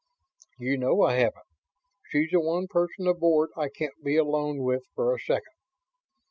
"You 0.57 0.79
know 0.79 1.03
I 1.03 1.13
haven't. 1.17 1.45
She's 2.09 2.31
the 2.31 2.39
one 2.41 2.65
person 2.67 3.05
aboard 3.05 3.51
I 3.55 3.69
can't 3.69 4.03
be 4.03 4.17
alone 4.17 4.63
with 4.63 4.81
for 4.95 5.13
a 5.13 5.19
second." 5.19 5.53